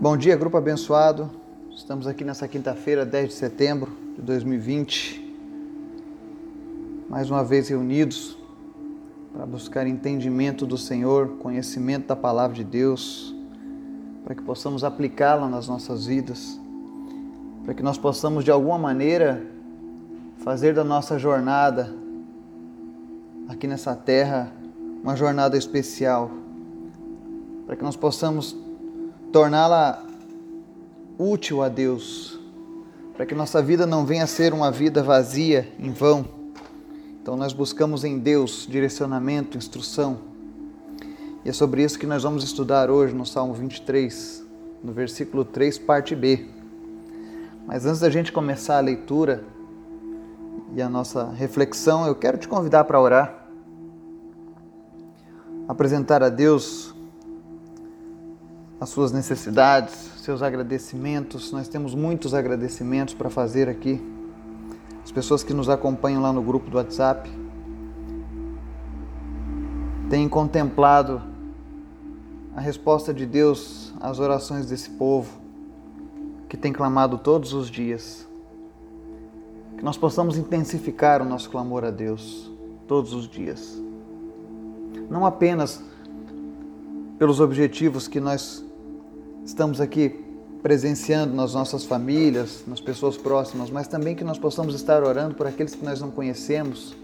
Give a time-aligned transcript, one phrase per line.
[0.00, 1.30] Bom dia, grupo abençoado.
[1.76, 5.36] Estamos aqui nessa quinta-feira, 10 de setembro de 2020.
[7.06, 8.34] Mais uma vez reunidos
[9.30, 13.36] para buscar entendimento do Senhor, conhecimento da palavra de Deus,
[14.24, 16.58] para que possamos aplicá-la nas nossas vidas,
[17.66, 19.44] para que nós possamos de alguma maneira
[20.38, 21.94] fazer da nossa jornada
[23.46, 24.50] aqui nessa terra
[25.02, 26.30] uma jornada especial,
[27.66, 28.69] para que nós possamos
[29.32, 30.02] torná-la
[31.18, 32.38] útil a Deus,
[33.14, 36.24] para que nossa vida não venha a ser uma vida vazia, em vão.
[37.22, 40.18] Então nós buscamos em Deus direcionamento, instrução.
[41.44, 44.44] E é sobre isso que nós vamos estudar hoje no Salmo 23,
[44.82, 46.46] no versículo 3, parte B.
[47.66, 49.44] Mas antes da gente começar a leitura
[50.74, 53.46] e a nossa reflexão, eu quero te convidar para orar.
[55.68, 56.94] Apresentar a Deus
[58.80, 61.52] as suas necessidades, seus agradecimentos.
[61.52, 64.00] Nós temos muitos agradecimentos para fazer aqui.
[65.04, 67.30] As pessoas que nos acompanham lá no grupo do WhatsApp
[70.08, 71.20] têm contemplado
[72.56, 75.38] a resposta de Deus às orações desse povo
[76.48, 78.26] que tem clamado todos os dias.
[79.76, 82.50] Que nós possamos intensificar o nosso clamor a Deus
[82.88, 83.78] todos os dias.
[85.10, 85.82] Não apenas
[87.18, 88.64] pelos objetivos que nós
[89.50, 90.14] estamos aqui
[90.62, 95.44] presenciando nas nossas famílias, nas pessoas próximas, mas também que nós possamos estar orando por
[95.44, 96.94] aqueles que nós não conhecemos.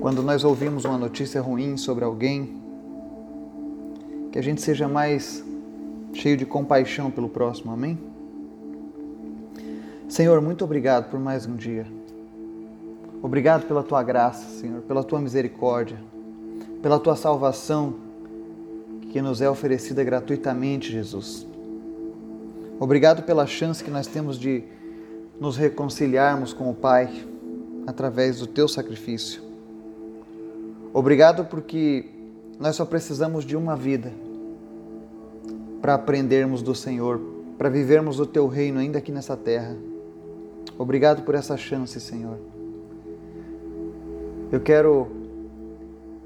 [0.00, 2.62] Quando nós ouvimos uma notícia ruim sobre alguém,
[4.30, 5.44] que a gente seja mais
[6.12, 7.98] cheio de compaixão pelo próximo, amém?
[10.08, 11.84] Senhor, muito obrigado por mais um dia.
[13.20, 15.98] Obrigado pela tua graça, Senhor, pela tua misericórdia,
[16.80, 18.08] pela tua salvação
[19.10, 21.46] que nos é oferecida gratuitamente, Jesus.
[22.78, 24.62] Obrigado pela chance que nós temos de
[25.38, 27.26] nos reconciliarmos com o Pai
[27.86, 29.42] através do teu sacrifício.
[30.94, 32.06] Obrigado porque
[32.58, 34.12] nós só precisamos de uma vida
[35.82, 37.20] para aprendermos do Senhor,
[37.58, 39.76] para vivermos o teu reino ainda aqui nessa terra.
[40.78, 42.38] Obrigado por essa chance, Senhor.
[44.52, 45.08] Eu quero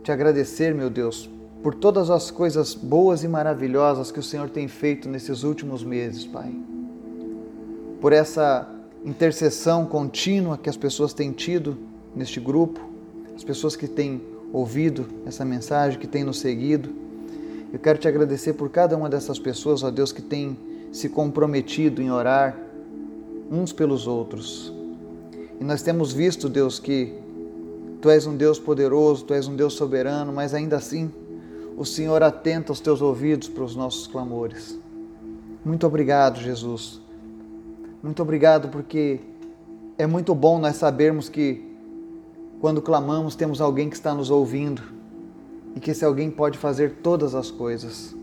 [0.02, 1.30] te agradecer, meu Deus,
[1.64, 6.26] por todas as coisas boas e maravilhosas que o Senhor tem feito nesses últimos meses,
[6.26, 6.54] Pai.
[8.02, 8.68] Por essa
[9.02, 11.78] intercessão contínua que as pessoas têm tido
[12.14, 12.78] neste grupo,
[13.34, 14.20] as pessoas que têm
[14.52, 16.90] ouvido essa mensagem, que têm nos seguido.
[17.72, 20.58] Eu quero te agradecer por cada uma dessas pessoas, ó Deus, que tem
[20.92, 22.58] se comprometido em orar
[23.50, 24.70] uns pelos outros.
[25.58, 27.14] E nós temos visto, Deus, que
[28.02, 31.10] Tu és um Deus poderoso, Tu és um Deus soberano, mas ainda assim
[31.76, 34.78] o Senhor atenta os teus ouvidos para os nossos clamores.
[35.64, 37.00] Muito obrigado, Jesus.
[38.02, 39.20] Muito obrigado porque
[39.98, 41.74] é muito bom nós sabermos que
[42.60, 44.82] quando clamamos temos alguém que está nos ouvindo
[45.74, 48.14] e que esse alguém pode fazer todas as coisas.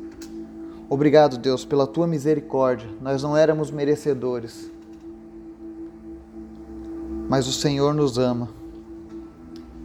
[0.90, 2.90] Obrigado, Deus, pela tua misericórdia.
[3.01, 4.72] Nós não éramos merecedores,
[7.28, 8.60] mas o Senhor nos ama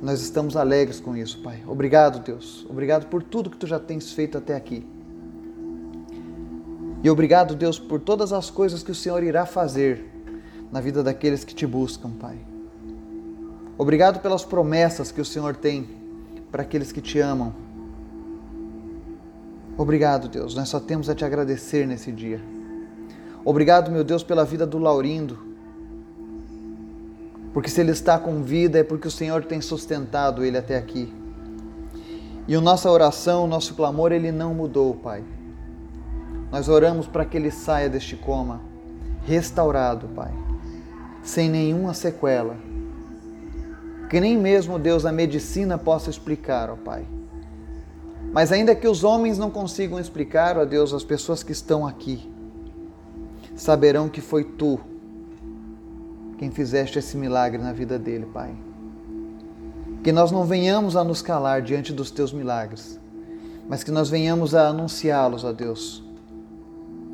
[0.06, 1.65] nós estamos alegres com isso, Pai.
[1.67, 2.65] Obrigado, Deus.
[2.71, 4.87] Obrigado por tudo que tu já tens feito até aqui.
[7.03, 10.05] E obrigado, Deus, por todas as coisas que o Senhor irá fazer
[10.71, 12.39] na vida daqueles que te buscam, Pai.
[13.77, 15.89] Obrigado pelas promessas que o Senhor tem
[16.53, 17.53] para aqueles que te amam.
[19.77, 20.55] Obrigado, Deus.
[20.55, 22.41] Nós só temos a te agradecer nesse dia.
[23.44, 25.37] Obrigado, meu Deus, pela vida do Laurindo,
[27.56, 31.11] porque se ele está com vida é porque o Senhor tem sustentado ele até aqui.
[32.47, 35.25] E a nossa oração, o nosso clamor, ele não mudou, Pai.
[36.53, 38.61] Nós oramos para que ele saia deste coma
[39.25, 40.31] restaurado, Pai,
[41.22, 42.59] sem nenhuma sequela.
[44.11, 47.06] Que nem mesmo Deus a medicina possa explicar, ó Pai.
[48.34, 52.31] Mas ainda que os homens não consigam explicar, ó Deus, as pessoas que estão aqui
[53.55, 54.79] saberão que foi tu
[56.38, 58.55] quem fizeste esse milagre na vida dele, Pai.
[60.03, 63.00] Que nós não venhamos a nos calar diante dos teus milagres,
[63.69, 66.05] mas que nós venhamos a anunciá-los, ó Deus.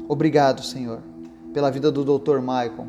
[0.08, 1.00] Obrigado, Senhor,
[1.54, 2.40] pela vida do Dr.
[2.40, 2.86] Michael.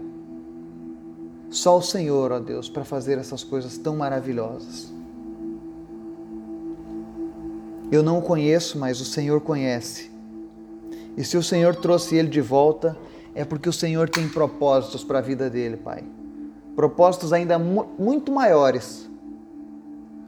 [1.50, 4.92] Só o Senhor, ó Deus, para fazer essas coisas tão maravilhosas.
[7.92, 10.12] Eu não o conheço, mas o Senhor conhece.
[11.16, 12.98] E se o Senhor trouxe ele de volta,
[13.36, 16.04] é porque o Senhor tem propósitos para a vida dele, Pai
[16.75, 19.10] propósitos ainda muito maiores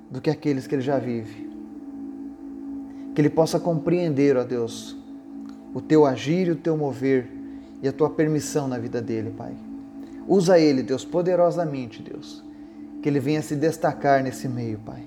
[0.10, 1.46] do que aqueles que ele já vive.
[3.14, 4.96] Que ele possa compreender, ó Deus,
[5.74, 7.30] o teu agir e o teu mover
[7.82, 9.54] e a tua permissão na vida dele, Pai.
[10.28, 12.44] Usa ele, Deus, poderosamente, Deus.
[13.02, 15.04] Que ele venha se destacar nesse meio, Pai.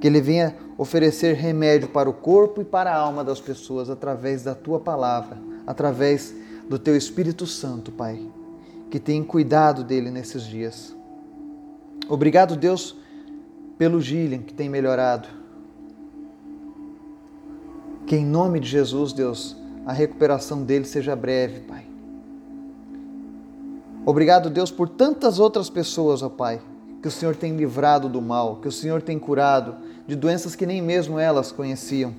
[0.00, 4.42] Que ele venha oferecer remédio para o corpo e para a alma das pessoas através
[4.42, 6.34] da tua palavra, através
[6.68, 8.20] do teu Espírito Santo, Pai.
[8.90, 10.96] Que tem cuidado dele nesses dias.
[12.08, 12.96] Obrigado, Deus,
[13.76, 15.28] pelo Gillian que tem melhorado.
[18.06, 21.84] Que em nome de Jesus, Deus, a recuperação dele seja breve, Pai.
[24.04, 26.60] Obrigado, Deus, por tantas outras pessoas, ó Pai,
[27.02, 29.74] que o Senhor tem livrado do mal, que o Senhor tem curado
[30.06, 32.14] de doenças que nem mesmo elas conheciam.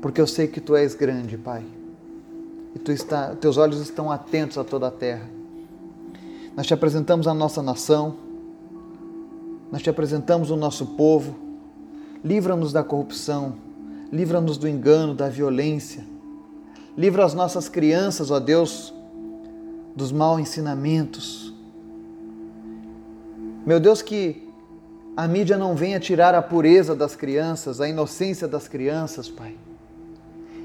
[0.00, 1.62] Porque eu sei que Tu és grande, Pai,
[2.74, 5.28] e tu está, Teus olhos estão atentos a toda a terra.
[6.56, 8.16] Nós te apresentamos a nossa nação,
[9.70, 11.36] nós te apresentamos o nosso povo.
[12.24, 13.54] Livra-nos da corrupção,
[14.10, 16.04] livra-nos do engano, da violência.
[16.96, 18.94] Livra as nossas crianças, ó Deus,
[19.94, 21.52] dos maus ensinamentos.
[23.66, 24.48] Meu Deus, que
[25.16, 29.56] a mídia não venha tirar a pureza das crianças, a inocência das crianças, Pai.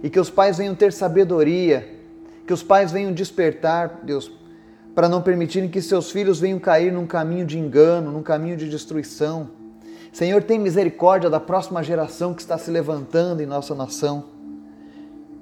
[0.03, 1.98] E que os pais venham ter sabedoria,
[2.49, 4.31] que os pais venham despertar, Deus,
[4.95, 8.67] para não permitirem que seus filhos venham cair num caminho de engano, num caminho de
[8.67, 9.51] destruição.
[10.11, 14.23] Senhor, tem misericórdia da próxima geração que está se levantando em nossa nação.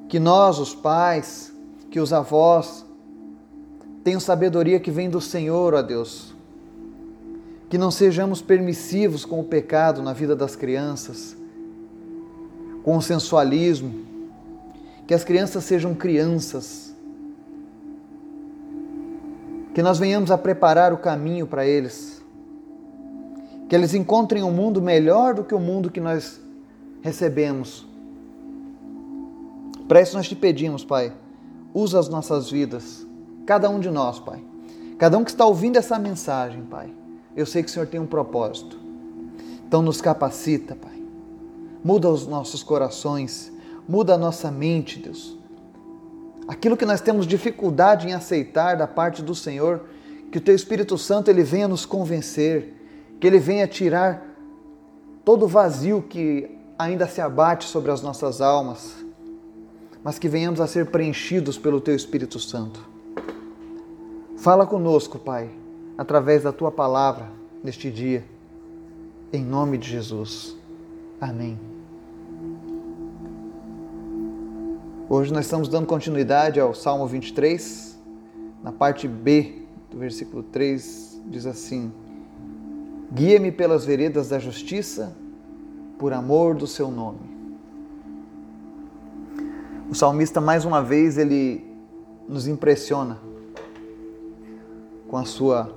[0.10, 1.54] Que nós, os pais,
[1.90, 2.86] que os avós,
[4.04, 6.36] tenham sabedoria que vem do Senhor, ó Deus.
[7.70, 11.38] Que não sejamos permissivos com o pecado na vida das crianças,
[12.84, 13.96] com o sensualismo.
[15.08, 16.88] Que as crianças sejam crianças
[19.78, 22.20] que nós venhamos a preparar o caminho para eles,
[23.70, 26.42] que eles encontrem um mundo melhor do que o mundo que nós
[27.04, 27.86] recebemos.
[29.88, 31.14] Para isso nós te pedimos, Pai,
[31.76, 33.06] usa as nossas vidas,
[33.46, 34.44] cada um de nós, Pai.
[34.98, 36.90] Cada um que está ouvindo essa mensagem, Pai.
[37.36, 38.80] Eu sei que o Senhor tem um propósito.
[39.68, 41.00] Então nos capacita, Pai.
[41.84, 43.54] Muda os nossos corações,
[43.88, 45.37] muda a nossa mente, Deus
[46.48, 49.82] aquilo que nós temos dificuldade em aceitar da parte do Senhor,
[50.32, 52.74] que o teu Espírito Santo ele venha nos convencer,
[53.20, 54.24] que ele venha tirar
[55.26, 58.96] todo o vazio que ainda se abate sobre as nossas almas,
[60.04, 62.80] mas que venhamos a ser preenchidos pelo teu Espírito Santo.
[64.38, 65.50] Fala conosco, Pai,
[65.98, 67.30] através da tua palavra
[67.64, 68.24] neste dia,
[69.34, 70.56] em nome de Jesus.
[71.20, 71.77] Amém.
[75.10, 77.98] Hoje nós estamos dando continuidade ao Salmo 23,
[78.62, 81.94] na parte B do versículo 3, diz assim:
[83.14, 85.16] Guia-me pelas veredas da justiça,
[85.98, 87.22] por amor do seu nome.
[89.90, 91.66] O salmista, mais uma vez, ele
[92.28, 93.18] nos impressiona
[95.08, 95.74] com a sua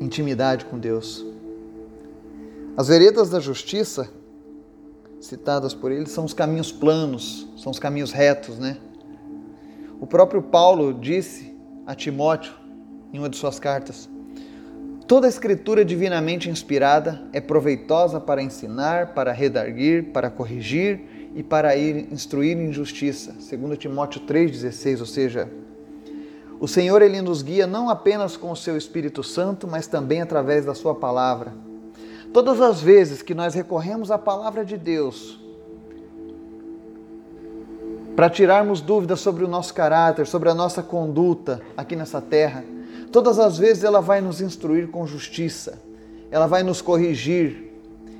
[0.00, 1.26] intimidade com Deus.
[2.76, 4.08] As veredas da justiça
[5.24, 8.76] citadas por ele são os caminhos planos, são os caminhos retos, né?
[10.00, 11.56] O próprio Paulo disse
[11.86, 12.52] a Timóteo
[13.12, 14.08] em uma de suas cartas:
[15.06, 21.74] Toda a escritura divinamente inspirada é proveitosa para ensinar, para redarguir, para corrigir e para
[21.74, 23.34] ir instruir em justiça.
[23.40, 25.48] Segundo Timóteo 3:16, ou seja,
[26.60, 30.64] o Senhor ele nos guia não apenas com o seu Espírito Santo, mas também através
[30.64, 31.52] da sua palavra.
[32.34, 35.38] Todas as vezes que nós recorremos à palavra de Deus
[38.16, 42.64] para tirarmos dúvidas sobre o nosso caráter, sobre a nossa conduta aqui nessa terra,
[43.12, 45.80] todas as vezes ela vai nos instruir com justiça,
[46.28, 47.72] ela vai nos corrigir,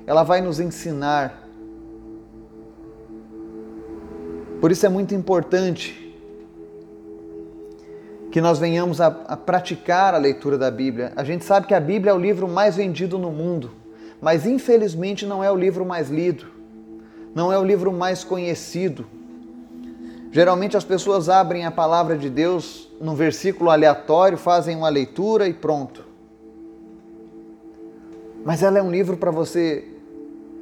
[0.06, 1.48] ela vai nos ensinar.
[4.60, 6.16] Por isso é muito importante
[8.30, 11.12] que nós venhamos a, a, praticar a leitura da Bíblia.
[11.16, 13.82] A gente sabe que a Bíblia é o livro mais vendido no mundo
[14.24, 16.46] mas infelizmente não é o livro mais lido,
[17.34, 19.04] não é o livro mais conhecido.
[20.32, 25.52] Geralmente as pessoas abrem a palavra de Deus num versículo aleatório, fazem uma leitura e
[25.52, 26.06] pronto.
[28.42, 29.84] Mas ela é um livro para você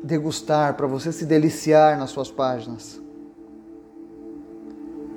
[0.03, 3.01] degustar, para você se deliciar nas suas páginas.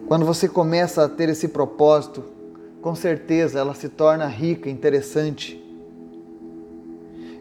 [0.08, 2.24] Quando você começa a ter esse propósito,
[2.80, 5.65] com certeza ela se torna rica, interessante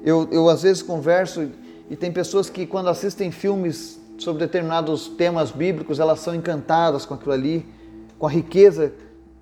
[0.05, 1.51] eu, eu às vezes converso
[1.89, 7.15] e tem pessoas que quando assistem filmes sobre determinados temas bíblicos, elas são encantadas com
[7.15, 7.67] aquilo ali,
[8.19, 8.93] com a riqueza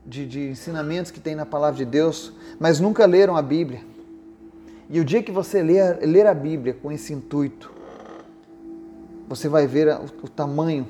[0.07, 3.81] de, de ensinamentos que tem na palavra de Deus, mas nunca leram a Bíblia.
[4.89, 7.73] E o dia que você ler, ler a Bíblia com esse intuito,
[9.29, 10.87] você vai ver o, o tamanho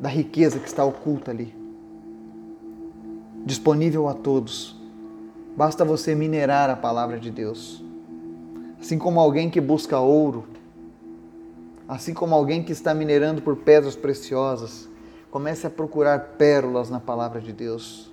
[0.00, 1.54] da riqueza que está oculta ali,
[3.44, 4.76] disponível a todos.
[5.56, 7.84] Basta você minerar a palavra de Deus.
[8.82, 10.44] Assim como alguém que busca ouro,
[11.86, 14.88] assim como alguém que está minerando por pedras preciosas,
[15.30, 18.10] comece a procurar pérolas na palavra de Deus.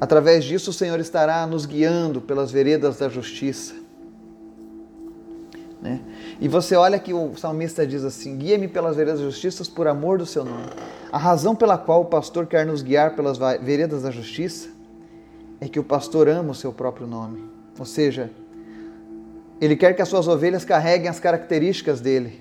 [0.00, 3.74] Através disso, o Senhor estará nos guiando pelas veredas da justiça.
[5.82, 6.00] Né?
[6.40, 10.16] E você olha que o salmista diz assim: Guia-me pelas veredas da justiça por amor
[10.16, 10.70] do seu nome.
[11.12, 14.70] A razão pela qual o pastor quer nos guiar pelas veredas da justiça
[15.60, 17.49] é que o pastor ama o seu próprio nome.
[17.78, 18.30] Ou seja,
[19.60, 22.40] ele quer que as suas ovelhas carreguem as características dele.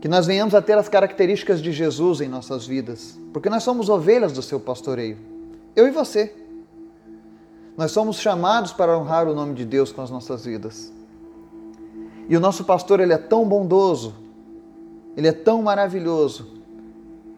[0.00, 3.88] Que nós venhamos a ter as características de Jesus em nossas vidas, porque nós somos
[3.88, 5.18] ovelhas do seu pastoreio.
[5.76, 6.32] Eu e você.
[7.76, 10.92] Nós somos chamados para honrar o nome de Deus com as nossas vidas.
[12.28, 14.14] E o nosso pastor, ele é tão bondoso,
[15.16, 16.58] ele é tão maravilhoso,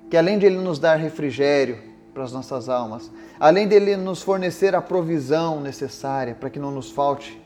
[0.08, 4.22] que além de ele nos dar refrigério para as nossas almas, além de ele nos
[4.22, 7.40] fornecer a provisão necessária para que não nos falte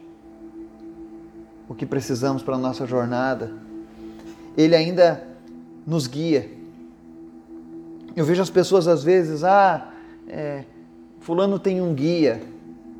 [1.69, 3.53] o que precisamos para a nossa jornada,
[4.57, 5.27] ele ainda
[5.87, 6.51] nos guia.
[8.17, 9.93] Eu vejo as pessoas às vezes, ah,
[10.29, 10.65] é,
[11.21, 12.41] Fulano tem um guia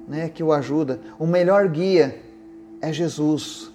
[0.09, 1.01] né, que o ajuda.
[1.19, 2.21] O melhor guia
[2.81, 3.71] é Jesus.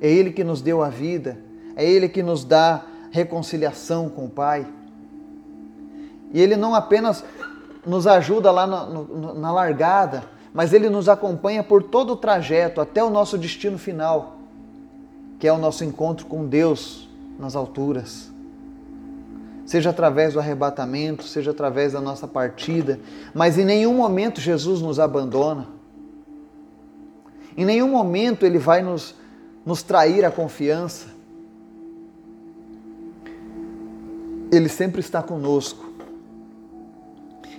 [0.00, 1.38] É Ele que nos deu a vida,
[1.76, 4.66] é Ele que nos dá reconciliação com o Pai.
[6.32, 7.24] E Ele não apenas
[7.86, 8.86] nos ajuda lá na,
[9.34, 14.38] na largada, mas Ele nos acompanha por todo o trajeto até o nosso destino final,
[15.38, 17.08] que é o nosso encontro com Deus
[17.38, 18.30] nas alturas
[19.70, 22.98] seja através do arrebatamento, seja através da nossa partida,
[23.32, 25.68] mas em nenhum momento Jesus nos abandona.
[27.56, 29.14] Em nenhum momento ele vai nos,
[29.64, 31.06] nos trair a confiança.
[34.50, 35.89] Ele sempre está conosco.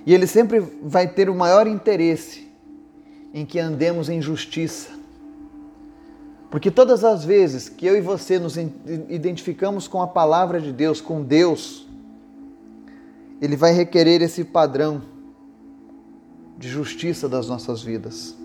[0.05, 2.47] E ele sempre vai ter o maior interesse
[3.33, 4.89] em que andemos em justiça.
[6.49, 10.99] Porque todas as vezes que eu e você nos identificamos com a palavra de Deus,
[10.99, 11.87] com Deus,
[13.41, 15.01] ele vai requerer esse padrão
[16.57, 18.35] de justiça das nossas vidas.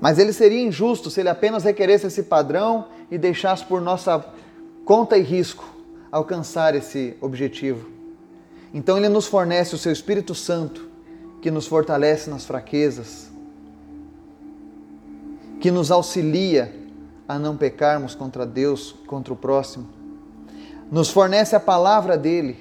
[0.00, 4.24] Mas ele seria injusto se ele apenas requeresse esse padrão e deixasse por nossa
[4.84, 5.64] conta e risco
[6.10, 8.01] alcançar esse objetivo.
[8.74, 10.88] Então ele nos fornece o seu Espírito Santo,
[11.40, 13.30] que nos fortalece nas fraquezas,
[15.60, 16.74] que nos auxilia
[17.28, 19.88] a não pecarmos contra Deus, contra o próximo.
[20.90, 22.56] Nos fornece a palavra dele,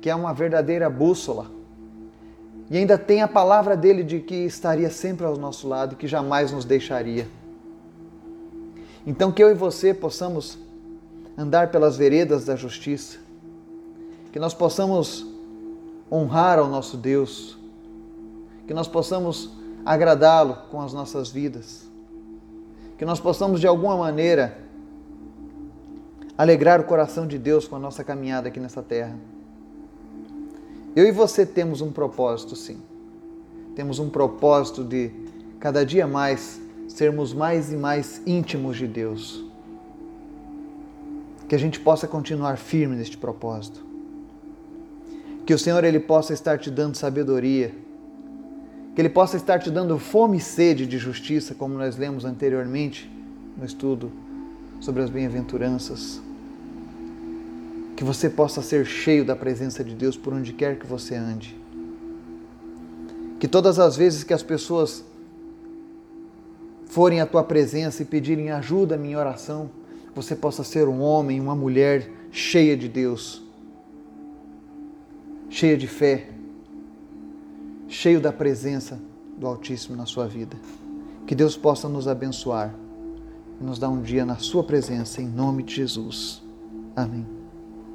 [0.00, 1.50] que é uma verdadeira bússola.
[2.70, 6.06] E ainda tem a palavra dele de que estaria sempre ao nosso lado e que
[6.06, 7.28] jamais nos deixaria.
[9.06, 10.58] Então, que eu e você possamos
[11.38, 13.18] andar pelas veredas da justiça,
[14.36, 15.26] que nós possamos
[16.12, 17.56] honrar ao nosso Deus,
[18.66, 19.48] que nós possamos
[19.82, 21.90] agradá-lo com as nossas vidas,
[22.98, 24.58] que nós possamos de alguma maneira
[26.36, 29.16] alegrar o coração de Deus com a nossa caminhada aqui nessa terra.
[30.94, 32.76] Eu e você temos um propósito, sim.
[33.74, 35.12] Temos um propósito de
[35.58, 39.42] cada dia mais sermos mais e mais íntimos de Deus.
[41.48, 43.85] Que a gente possa continuar firme neste propósito.
[45.46, 47.72] Que o Senhor ele possa estar te dando sabedoria.
[48.94, 53.10] Que ele possa estar te dando fome e sede de justiça, como nós lemos anteriormente
[53.56, 54.12] no estudo
[54.80, 56.20] sobre as bem-aventuranças
[57.96, 61.58] que você possa ser cheio da presença de Deus por onde quer que você ande.
[63.40, 65.02] Que todas as vezes que as pessoas
[66.84, 69.70] forem à tua presença e pedirem ajuda em oração,
[70.14, 73.42] você possa ser um homem, uma mulher cheia de Deus,
[75.56, 76.28] cheia de fé,
[77.88, 79.00] cheio da presença
[79.38, 80.54] do Altíssimo na sua vida.
[81.26, 82.74] Que Deus possa nos abençoar
[83.58, 86.42] e nos dar um dia na Sua presença, em nome de Jesus.
[86.94, 87.35] Amém.